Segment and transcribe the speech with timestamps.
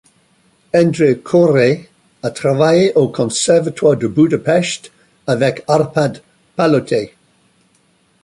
[0.73, 1.87] Endre Koréh
[2.23, 4.91] a travaillé au conservatoire de Budapest
[5.27, 6.23] avec Arpad
[6.55, 7.13] Palotay.